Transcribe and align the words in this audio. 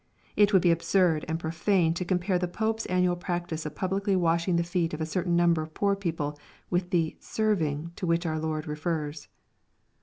It 0.35 0.51
would 0.51 0.63
be 0.63 0.71
absurd 0.71 1.25
and 1.27 1.37
profane 1.39 1.93
to 1.93 2.03
compaie 2.03 2.39
the 2.39 2.47
Pope's 2.47 2.87
annual 2.87 3.15
practice 3.15 3.67
of 3.67 3.75
publicly 3.75 4.15
washing 4.15 4.55
the 4.55 4.63
feet 4.63 4.95
of 4.95 4.99
a 4.99 5.05
certain 5.05 5.35
number 5.35 5.61
of 5.61 5.75
poor 5.75 5.95
people 5.95 6.39
with 6.71 6.89
the 6.89 7.17
"serving" 7.19 7.91
to 7.97 8.07
which 8.07 8.25
our 8.25 8.39
Lord 8.39 8.65
refers. 8.65 9.27